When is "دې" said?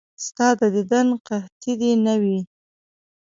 1.81-1.91